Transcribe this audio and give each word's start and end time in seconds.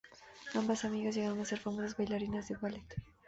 Ambas 0.55 0.83
amigas 0.83 1.13
llegaron 1.13 1.39
a 1.41 1.45
ser 1.45 1.59
famosas 1.59 1.95
bailarinas 1.95 2.47
de 2.47 2.55
ballet. 2.57 2.87